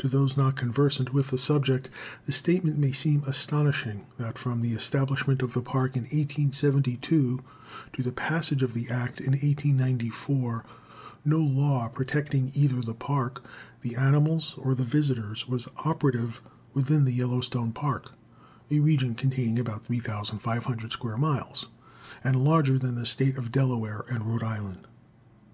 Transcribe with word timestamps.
To 0.00 0.06
those 0.06 0.36
not 0.36 0.54
conversant 0.54 1.14
with 1.14 1.28
the 1.28 1.38
subject, 1.38 1.88
the 2.26 2.32
statement 2.32 2.76
may 2.76 2.92
seem 2.92 3.24
astonishing, 3.24 4.04
that 4.18 4.36
from 4.36 4.60
the 4.60 4.74
establishment 4.74 5.40
of 5.40 5.54
the 5.54 5.62
Park 5.62 5.96
in 5.96 6.02
1872 6.02 7.40
to 7.94 8.02
the 8.02 8.12
passage 8.12 8.62
of 8.62 8.74
the 8.74 8.90
Act 8.90 9.18
in 9.18 9.32
1894 9.32 10.66
no 11.24 11.38
law 11.38 11.88
protecting 11.88 12.52
either 12.54 12.82
the 12.82 12.92
Park, 12.92 13.46
the 13.80 13.96
animals 13.96 14.54
or 14.58 14.74
the 14.74 14.84
visitors 14.84 15.48
was 15.48 15.68
operative 15.86 16.42
within 16.74 17.06
the 17.06 17.12
Yellowstone 17.14 17.72
Park 17.72 18.12
a 18.70 18.78
region 18.80 19.14
containing 19.14 19.58
about 19.58 19.86
3,500 19.86 20.92
square 20.92 21.16
miles, 21.16 21.68
and 22.22 22.44
larger 22.44 22.78
than 22.78 22.94
the 22.96 23.06
States 23.06 23.38
of 23.38 23.50
Delaware 23.50 24.04
and 24.10 24.26
Rhode 24.26 24.42
Island. 24.42 24.86